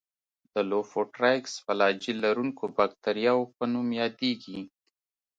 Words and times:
د 0.53 0.55
لوفوټرایکس 0.69 1.53
فلاجیل 1.65 2.17
لرونکو 2.25 2.63
باکتریاوو 2.77 3.51
په 3.55 3.63
نوم 3.73 3.87
یادیږي. 4.01 4.59